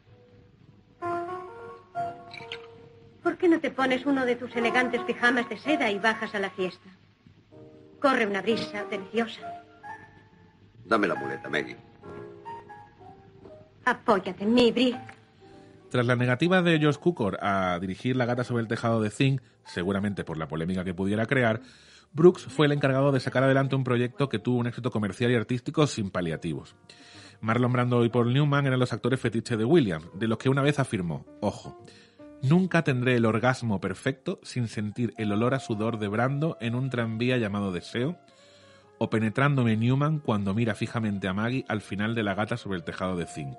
[3.22, 6.38] ¿Por qué no te pones uno de tus elegantes pijamas de seda y bajas a
[6.38, 6.88] la fiesta?
[8.00, 9.55] Corre una brisa deliciosa.
[10.88, 11.76] Dame la muleta, Maggie.
[13.84, 14.96] Apóyate en mí, Bri.
[15.90, 19.40] Tras la negativa de George Cukor a dirigir La gata sobre el tejado de Zinc,
[19.64, 21.60] seguramente por la polémica que pudiera crear,
[22.12, 25.34] Brooks fue el encargado de sacar adelante un proyecto que tuvo un éxito comercial y
[25.34, 26.74] artístico sin paliativos.
[27.40, 30.62] Marlon Brando y Paul Newman eran los actores fetiche de Williams, de los que una
[30.62, 31.84] vez afirmó, ojo,
[32.42, 36.90] nunca tendré el orgasmo perfecto sin sentir el olor a sudor de Brando en un
[36.90, 38.18] tranvía llamado Deseo,
[38.98, 42.84] o penetrándome Newman cuando mira fijamente a Maggie al final de la gata sobre el
[42.84, 43.58] tejado de zinc.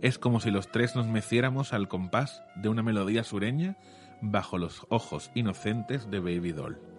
[0.00, 3.76] Es como si los tres nos meciéramos al compás de una melodía sureña
[4.20, 6.92] bajo los ojos inocentes de Baby Doll.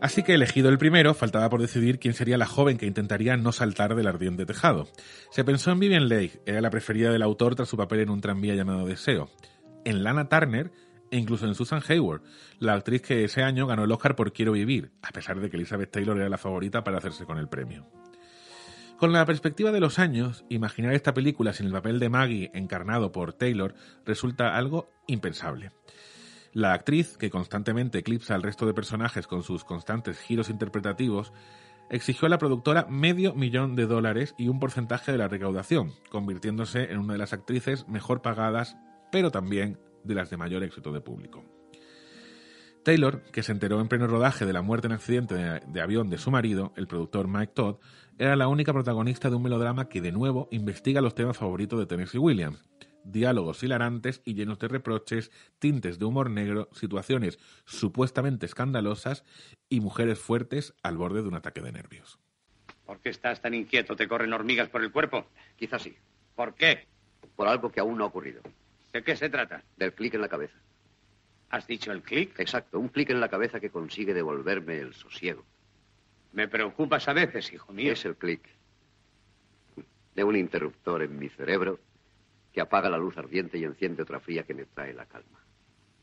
[0.00, 3.50] Así que elegido el primero, faltaba por decidir quién sería la joven que intentaría no
[3.50, 4.86] saltar del ardiente tejado.
[5.30, 8.20] Se pensó en Vivian Leigh, era la preferida del autor tras su papel en un
[8.20, 9.28] tranvía llamado Deseo.
[9.84, 10.70] En Lana Turner,
[11.10, 12.22] e incluso en Susan Hayward,
[12.58, 15.56] la actriz que ese año ganó el Oscar por Quiero Vivir, a pesar de que
[15.56, 17.86] Elizabeth Taylor era la favorita para hacerse con el premio.
[18.98, 23.12] Con la perspectiva de los años, imaginar esta película sin el papel de Maggie encarnado
[23.12, 25.70] por Taylor resulta algo impensable.
[26.52, 31.32] La actriz, que constantemente eclipsa al resto de personajes con sus constantes giros interpretativos,
[31.90, 36.90] exigió a la productora medio millón de dólares y un porcentaje de la recaudación, convirtiéndose
[36.90, 38.76] en una de las actrices mejor pagadas,
[39.12, 41.44] pero también de las de mayor éxito de público.
[42.82, 46.08] Taylor, que se enteró en pleno rodaje de la muerte en accidente de, de, avión
[46.08, 47.76] de su marido, el productor Mike Todd,
[48.18, 51.86] era la única protagonista de un melodrama que de nuevo investiga los temas favoritos de
[51.86, 52.64] Tennessee Williams.
[53.04, 59.24] Diálogos hilarantes y llenos de reproches, tintes de humor negro, situaciones supuestamente escandalosas
[59.68, 62.18] y mujeres fuertes al borde de un ataque de nervios.
[62.84, 63.96] ¿Por qué estás tan inquieto?
[63.96, 65.26] ¿Te corren hormigas por el cuerpo?
[65.56, 65.94] Quizás sí.
[66.34, 66.86] ¿Por qué?
[67.36, 68.40] Por algo que aún no ha ocurrido.
[68.92, 69.62] ¿De qué se trata?
[69.76, 70.56] Del clic en la cabeza.
[71.50, 72.38] ¿Has dicho el clic?
[72.38, 75.44] Exacto, un clic en la cabeza que consigue devolverme el sosiego.
[76.32, 77.92] Me preocupas a veces, hijo mío.
[77.92, 78.42] Es el clic
[80.14, 81.78] de un interruptor en mi cerebro
[82.52, 85.38] que apaga la luz ardiente y enciende otra fría que me trae la calma.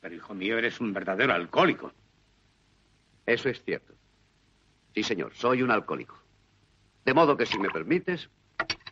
[0.01, 1.91] Pero, hijo mío, eres un verdadero alcohólico.
[3.25, 3.93] Eso es cierto.
[4.93, 6.17] Sí, señor, soy un alcohólico.
[7.03, 8.29] De modo que, si me permites...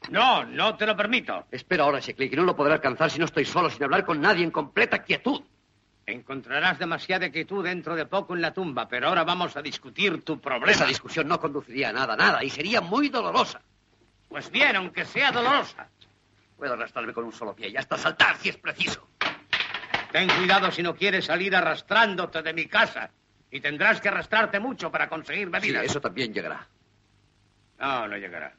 [0.10, 1.46] No, no te lo permito.
[1.52, 4.06] Espera ahora ese clic y no lo podré alcanzar si no estoy solo, sin hablar
[4.06, 5.42] con nadie, en completa quietud.
[6.06, 10.40] Encontrarás demasiada quietud dentro de poco en la tumba, pero ahora vamos a discutir tu
[10.40, 10.72] problema.
[10.72, 13.62] Esa discusión no conduciría a nada, nada, y sería muy dolorosa.
[14.28, 15.88] Pues bien, aunque sea dolorosa.
[16.58, 19.08] Puedo arrastrarme con un solo pie y hasta saltar si es preciso.
[20.12, 23.10] Ten cuidado si no quieres salir arrastrándote de mi casa.
[23.50, 25.84] Y tendrás que arrastrarte mucho para conseguir bebidas.
[25.84, 26.68] Sí, eso también llegará.
[27.80, 28.54] No, no llegará.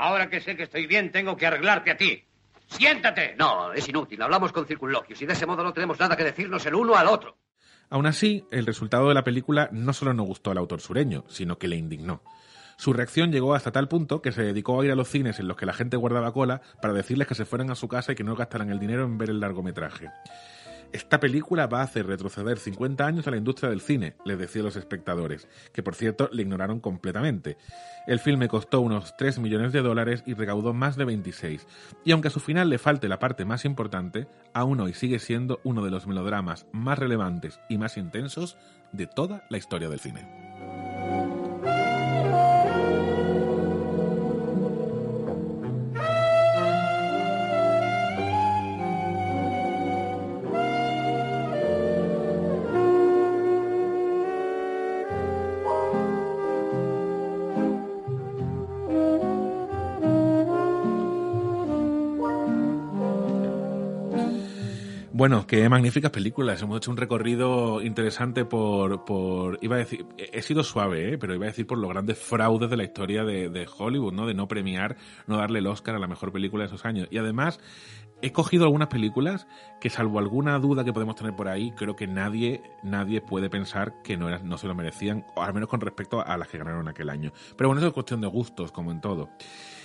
[0.00, 2.24] Ahora que sé que estoy bien, tengo que arreglarte a ti.
[2.68, 3.34] ¡Siéntate!
[3.36, 4.22] No, es inútil.
[4.22, 7.06] Hablamos con circunloquios y de ese modo no tenemos nada que decirnos el uno al
[7.06, 7.36] otro.
[7.90, 11.58] Aún así, el resultado de la película no solo no gustó al autor sureño, sino
[11.58, 12.22] que le indignó.
[12.78, 15.48] Su reacción llegó hasta tal punto que se dedicó a ir a los cines en
[15.48, 18.14] los que la gente guardaba cola para decirles que se fueran a su casa y
[18.14, 20.08] que no gastaran el dinero en ver el largometraje.
[20.92, 24.62] Esta película va a hacer retroceder 50 años a la industria del cine, les decía
[24.62, 27.56] a los espectadores, que por cierto le ignoraron completamente.
[28.08, 31.66] El filme costó unos 3 millones de dólares y recaudó más de 26.
[32.04, 35.60] Y aunque a su final le falte la parte más importante, aún hoy sigue siendo
[35.62, 38.56] uno de los melodramas más relevantes y más intensos
[38.92, 40.49] de toda la historia del cine.
[65.20, 66.62] Bueno, qué magníficas películas.
[66.62, 71.18] Hemos hecho un recorrido interesante por, por iba a decir, he sido suave, ¿eh?
[71.18, 74.24] pero iba a decir por los grandes fraudes de la historia de, Hollywood, ¿no?
[74.24, 77.06] De no premiar, no darle el Oscar a la mejor película de esos años.
[77.10, 77.60] Y además,
[78.22, 79.46] he cogido algunas películas
[79.78, 84.00] que, salvo alguna duda que podemos tener por ahí, creo que nadie, nadie puede pensar
[84.02, 86.56] que no, era, no se lo merecían, o al menos con respecto a las que
[86.56, 87.30] ganaron aquel año.
[87.58, 89.28] Pero bueno, eso es cuestión de gustos, como en todo.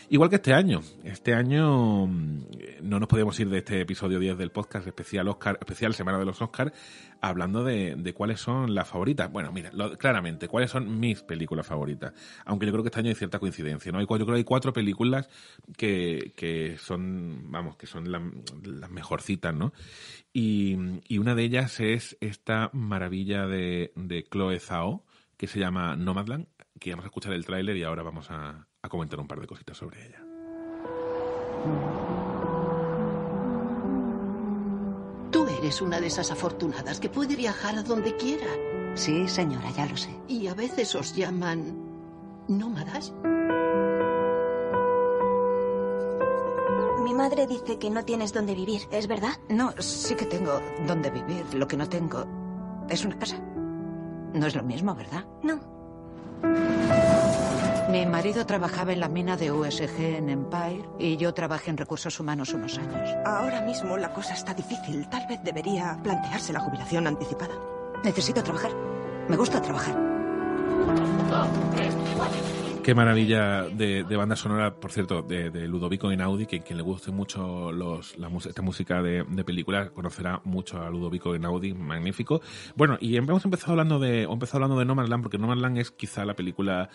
[0.10, 0.82] Igual que este año.
[1.04, 5.96] Este año no nos podíamos ir de este episodio 10 del podcast especial Oscar, especial
[5.96, 6.74] Semana de los Oscars,
[7.22, 9.32] hablando de, cuáles son las favoritas.
[9.32, 12.14] Bueno, mira, claramente, cuáles son mis películas favoritas.
[12.46, 13.98] Aunque yo creo que este año hay cierta coincidencia, ¿no?
[13.98, 15.28] Hay, yo creo que hay cuatro películas
[15.76, 18.22] que, que son, vamos, que son la,
[18.64, 19.74] las mejorcitas, ¿no?
[20.32, 25.04] Y, y, una de ellas es esta maravilla de, de Chloe Zhao,
[25.36, 26.46] que se llama Nomadland,
[26.80, 29.48] que vamos a escuchar el tráiler y ahora vamos a, a comentar un par de
[29.48, 30.24] cositas sobre ella.
[35.32, 38.48] Tú eres una de esas afortunadas que puede viajar a donde quiera.
[38.96, 40.16] Sí, señora, ya lo sé.
[40.28, 41.76] Y a veces os llaman
[42.48, 43.14] nómadas.
[47.04, 49.34] Mi madre dice que no tienes dónde vivir, ¿es verdad?
[49.50, 51.46] No, sí que tengo dónde vivir.
[51.54, 52.26] Lo que no tengo
[52.90, 53.38] es una casa.
[54.34, 55.26] No es lo mismo, ¿verdad?
[55.44, 55.60] No.
[57.90, 62.20] Mi marido trabajaba en la mina de USG en Empire y yo trabajé en recursos
[62.20, 63.10] humanos unos años.
[63.26, 65.08] Ahora mismo la cosa está difícil.
[65.08, 67.54] Tal vez debería plantearse la jubilación anticipada.
[68.04, 68.72] Necesito trabajar.
[69.30, 69.96] Me gusta trabajar.
[72.86, 77.72] Qué maravilla de, banda sonora, por cierto, de, Ludovico Einaudi, que quien le guste mucho
[77.72, 78.16] los,
[78.46, 82.42] esta música de, de película conocerá mucho a Ludovico Einaudi, magnífico.
[82.76, 85.64] Bueno, y hemos empezado hablando de, empezado hablando de No Man's Land, porque No Man's
[85.64, 86.90] Land es quizá la película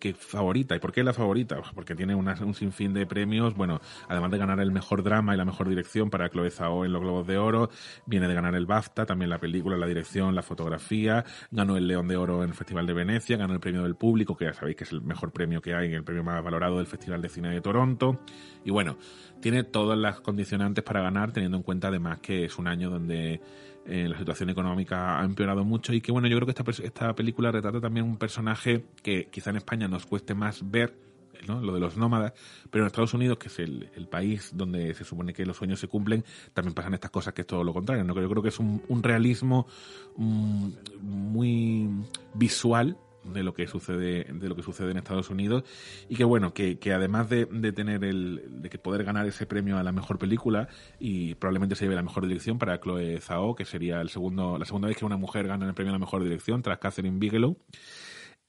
[0.00, 0.74] que favorita.
[0.74, 1.54] ¿Y por qué es la favorita?
[1.54, 5.34] Pues Porque tiene una- un sinfín de premios, bueno, además de ganar el mejor drama
[5.34, 7.70] y la mejor dirección para Chloe Zhao en los Globos de Oro,
[8.06, 12.08] viene de ganar el BAFTA, también la película, la dirección, la fotografía, ganó el León
[12.08, 14.76] de Oro en el Festival de Venecia, ganó el premio del público, que ya sabéis
[14.76, 17.50] que es el mejor premio que hay, el premio más valorado del Festival de Cine
[17.50, 18.20] de Toronto.
[18.64, 18.98] Y bueno,
[19.40, 23.40] tiene todas las condicionantes para ganar, teniendo en cuenta además que es un año donde
[23.86, 27.14] eh, la situación económica ha empeorado mucho y que bueno, yo creo que esta, esta
[27.14, 30.94] película retrata también un personaje que quizá en España nos cueste más ver,
[31.46, 31.60] ¿no?
[31.60, 32.34] lo de los nómadas,
[32.70, 35.80] pero en Estados Unidos, que es el, el país donde se supone que los sueños
[35.80, 36.22] se cumplen,
[36.52, 38.04] también pasan estas cosas que es todo lo contrario.
[38.04, 38.14] ¿no?
[38.20, 39.66] Yo creo que es un, un realismo
[40.16, 40.68] mm,
[41.00, 41.88] muy
[42.34, 42.98] visual
[43.32, 45.64] de lo que sucede de lo que sucede en Estados Unidos
[46.08, 49.46] y que bueno que, que además de, de tener el de que poder ganar ese
[49.46, 50.68] premio a la mejor película
[50.98, 54.64] y probablemente se lleve la mejor dirección para Chloe Zhao que sería el segundo la
[54.64, 57.56] segunda vez que una mujer gana el premio a la mejor dirección tras Catherine Bigelow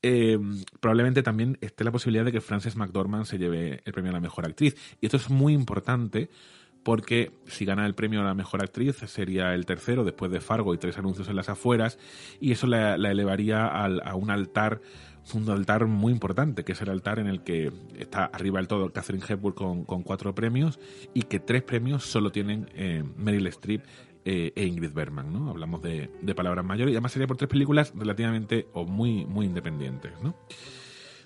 [0.02, 0.40] eh,
[0.80, 4.22] probablemente también esté la posibilidad de que Frances McDormand se lleve el premio a la
[4.22, 4.76] mejor actriz.
[5.02, 6.30] Y esto es muy importante
[6.84, 10.74] porque si gana el premio a la mejor actriz sería el tercero después de Fargo
[10.74, 12.00] y tres anuncios en las afueras
[12.40, 14.82] y eso la, elevaría al- a un altar
[15.36, 18.92] un altar muy importante que es el altar en el que está arriba del todo
[18.92, 20.80] Catherine Hepburn con, con cuatro premios
[21.14, 23.84] y que tres premios solo tienen eh, Meryl Streep
[24.26, 25.50] eh, e Ingrid Bergman, ¿no?
[25.52, 29.46] Hablamos de, de palabras mayores y además sería por tres películas relativamente o muy, muy
[29.46, 30.36] independientes, ¿no?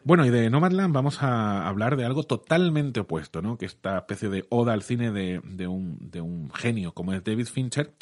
[0.06, 3.58] Bueno, y de Nomadland vamos a hablar de algo totalmente opuesto, ¿no?
[3.58, 7.24] Que esta especie de oda al cine de, de un, de un genio como es
[7.24, 7.93] David Fincher,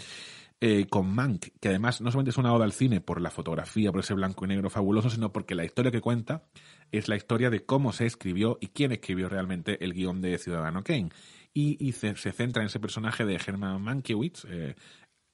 [0.63, 3.91] eh, con Mank, que además no solamente es una oda al cine por la fotografía,
[3.91, 6.43] por ese blanco y negro fabuloso, sino porque la historia que cuenta
[6.91, 10.83] es la historia de cómo se escribió y quién escribió realmente el guion de Ciudadano
[10.83, 11.09] Kane.
[11.53, 14.75] Y, se centra en ese personaje de Herman Mankiewicz, eh,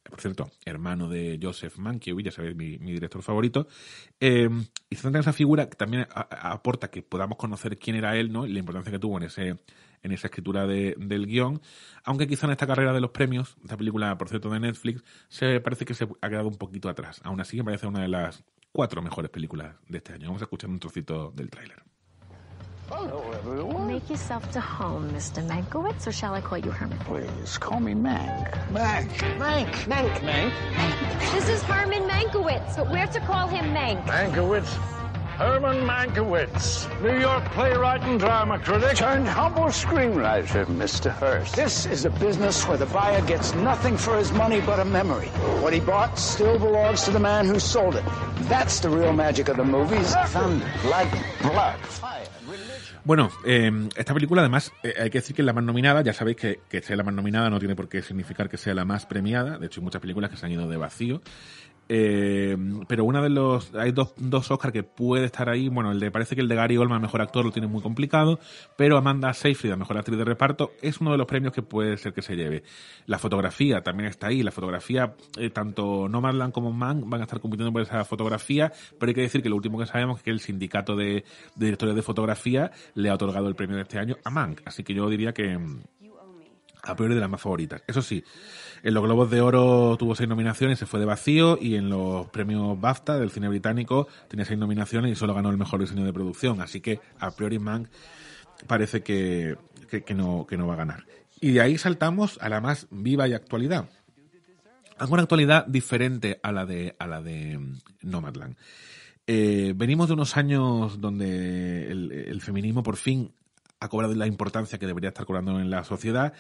[0.10, 3.68] por cierto, hermano de Joseph Mankiewicz, ya sabéis, mi, director favorito,
[4.20, 4.50] eh,
[4.90, 8.32] y se centra en esa figura que también aporta que podamos conocer quién era él,
[8.32, 8.46] ¿no?
[8.46, 9.58] Y la importancia que tuvo en ese
[10.04, 11.60] en esa escritura de- del guion,
[12.04, 15.60] aunque quizá en esta carrera de los premios, esta película, por cierto, de Netflix, se
[15.60, 17.20] parece que se ha quedado un poquito atrás.
[17.24, 20.28] Aún así, me parece una de las cuatro mejores películas de este año.
[20.28, 21.82] Vamos a escuchar un trocito del tráiler.
[22.90, 25.46] Make yourself to home, Mr.
[25.46, 27.00] Mankiewicz, or shall I call you Herman?
[27.00, 28.52] Please, call me Mank.
[28.70, 29.10] Mank.
[29.38, 29.72] Mank.
[29.86, 30.20] Mank.
[30.22, 31.32] Mank.
[31.32, 34.06] This is Herman Mankiewicz, but we're to call him Mank.
[34.06, 34.68] Mankiewicz.
[35.38, 38.98] Herman Mankiewicz, New York playwright and drama critic.
[38.98, 41.12] Turned humble screenwriter, Mr.
[41.12, 41.56] Hearst.
[41.56, 45.28] This is a business where the buyer gets nothing for his money but a memory.
[45.62, 48.06] What he bought still belongs to the man who sold it.
[48.50, 50.16] That's the real magic of the movies.
[50.28, 52.27] Thunder, lightning, blood, fire.
[53.08, 56.12] Bueno, eh, esta película además eh, hay que decir que es la más nominada, ya
[56.12, 58.84] sabéis que, que sea la más nominada no tiene por qué significar que sea la
[58.84, 61.22] más premiada, de hecho hay muchas películas que se han ido de vacío,
[61.90, 62.58] Eh,
[62.88, 65.70] pero una de los hay dos, dos Oscar que puede estar ahí.
[65.70, 68.40] Bueno el de parece que el de Gary Oldman mejor actor lo tiene muy complicado
[68.76, 71.98] pero Amanda Seyfried a mejor actriz de reparto es uno de los premios que puede
[71.98, 72.64] ser que se lleve.
[73.06, 77.40] La fotografía también está ahí la fotografía eh, tanto Nomadland como Mank van a estar
[77.40, 80.32] compitiendo por esa fotografía pero hay que decir que lo último que sabemos es que
[80.32, 81.24] el sindicato de,
[81.56, 84.62] de directores de fotografía le ha otorgado el premio de este año a Mank.
[84.66, 85.82] Así que yo diría que mm,
[86.88, 87.84] a priori de las más favoritas.
[87.88, 88.24] Eso sí,
[88.84, 92.28] en los Globos de Oro tuvo seis nominaciones, se fue de vacío, y en los
[92.28, 96.14] premios BAFTA del cine británico tenía seis nominaciones y solo ganó el mejor diseño de
[96.14, 96.62] producción.
[96.62, 97.88] Así que a priori Mank
[98.68, 99.58] parece que,
[99.90, 101.06] que, no, que no va a ganar.
[101.40, 103.90] Y de ahí saltamos a la más viva y actualidad.
[104.98, 108.56] Algo una actualidad diferente a la de, a la de mm, Nomadland.
[109.28, 113.34] Eh, venimos de unos años donde el feminismo por fin
[113.80, 116.34] ha cobrado la importancia que debería estar cobrando en la sociedad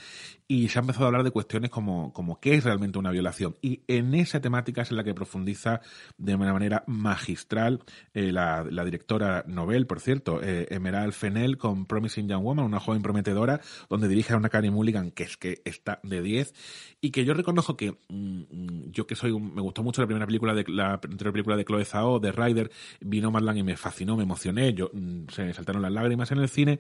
[0.47, 3.55] y se ha empezado a hablar de cuestiones como, como qué es realmente una violación.
[3.61, 5.81] Y en esa temática es en la que profundiza
[6.17, 7.83] de una manera magistral
[8.13, 12.79] eh, la, la directora Nobel, por cierto, eh, Emerald Fennell con Promising Young Woman, una
[12.79, 16.53] joven prometedora, donde dirige a una Karen Mulligan que es que está de 10
[17.01, 20.25] y que yo reconozco que mm, yo que soy un- me gustó mucho la primera
[20.25, 22.71] película de la anterior película de Chloe Zhao, de Ryder,
[23.01, 26.39] vino Marlan y me fascinó, me emocioné, yo mm, se me saltaron las lágrimas en
[26.39, 26.79] el cine,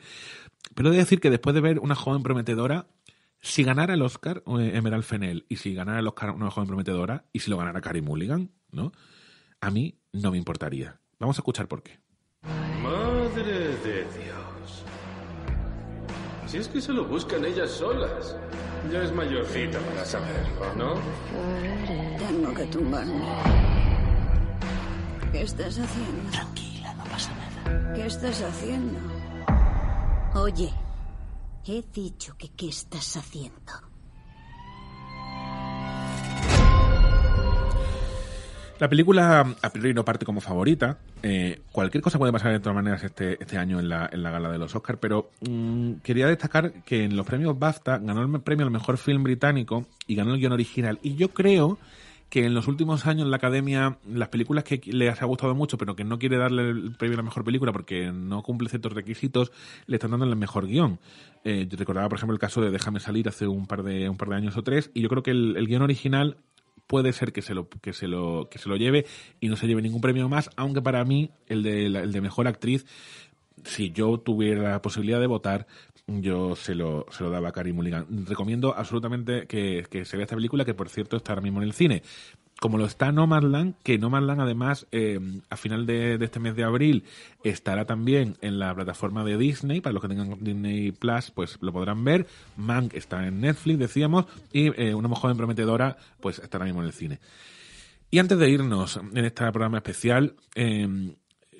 [0.75, 2.87] pero he de decir que después de ver una joven prometedora
[3.41, 7.25] si ganara el Oscar eh, Emerald Fennell y si ganara el Oscar una joven prometedora
[7.31, 8.91] y si lo ganara Carey Mulligan, ¿no?
[9.61, 10.99] A mí no me importaría.
[11.19, 11.99] Vamos a escuchar por qué.
[12.81, 14.83] Madre de Dios.
[16.47, 18.37] Si es que se lo buscan ellas solas.
[18.91, 20.95] Ya es mayorcita para saberlo, ¿no?
[22.17, 23.25] Tengo que tumbarme.
[25.31, 26.31] ¿Qué estás haciendo?
[26.31, 27.93] Tranquila, no pasa nada.
[27.93, 29.16] ¿Qué estás haciendo?
[30.39, 30.71] Oye,
[31.65, 33.73] he dicho que qué estás haciendo.
[38.79, 40.99] La película a priori no parte como favorita.
[41.23, 44.29] Eh, cualquier cosa puede pasar de todas maneras este, este año en la, en la
[44.29, 48.41] gala de los Oscars, pero mm, quería destacar que en los premios BAFTA ganó el
[48.41, 50.99] premio al mejor film británico y ganó el guion original.
[51.01, 51.79] Y yo creo
[52.29, 55.95] que en los últimos años la academia, las películas que le ha gustado mucho, pero
[55.95, 59.51] que no quiere darle el premio a la mejor película porque no cumple ciertos requisitos,
[59.85, 60.99] le están dando el mejor guion.
[61.43, 64.17] Eh, yo recordaba, por ejemplo, el caso de Déjame salir hace un par de, un
[64.17, 66.37] par de años o tres, y yo creo que el, el guion original
[66.87, 69.05] puede ser que se lo que se lo que se lo lleve
[69.41, 72.47] y no se lleve ningún premio más aunque para mí el de el de mejor
[72.47, 72.85] actriz
[73.65, 75.67] si yo tuviera la posibilidad de votar
[76.07, 78.25] yo se lo se lo daba a Carey Mulligan.
[78.25, 81.67] Recomiendo absolutamente que, que se vea esta película que por cierto está ahora mismo en
[81.67, 82.03] el cine.
[82.59, 87.03] Como lo está Nomadland, que Nomadland además eh, a final de, este mes de abril
[87.43, 91.71] estará también en la plataforma de Disney, para los que tengan Disney Plus pues lo
[91.71, 96.65] podrán ver, Mank está en Netflix decíamos, y eh, Una joven prometedora pues está ahora
[96.65, 97.19] mismo en el cine.
[98.09, 100.87] Y antes de irnos en este programa especial, eh,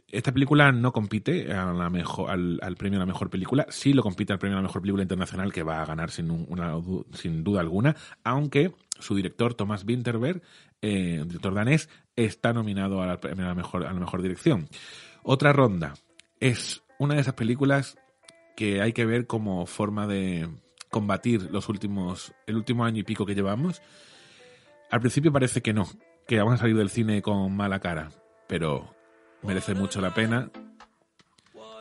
[0.09, 4.57] esta película no compite al, premio a la mejor película, sí lo compite al premio
[4.57, 9.53] a la mejor película internacional que va a ganar sin, duda alguna, aunque su director
[9.53, 10.41] Thomas Winterberg,
[10.81, 14.69] eh, director danés, está nominado a la mejor, a la mejor dirección.
[15.23, 15.93] Otra ronda
[16.39, 17.97] es una de esas películas
[18.55, 20.47] que hay que ver como forma de
[20.89, 23.81] combatir los últimos, el último año y pico que llevamos.
[24.89, 25.85] Al principio parece que no,
[26.27, 28.09] que vamos a salir del cine con mala cara,
[28.47, 28.96] pero
[29.47, 30.51] merece mucho la pena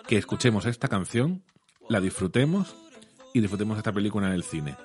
[0.06, 1.42] que escuchemos esta canción,
[1.88, 2.76] la disfrutemos
[3.34, 4.76] y disfrutemos esta película en el cine.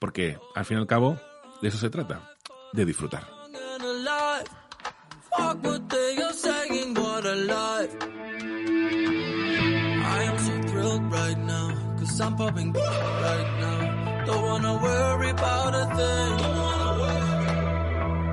[0.00, 1.16] Porque, al fin y al cabo,
[1.62, 2.28] de eso se trata,
[2.72, 3.28] de disfrutar.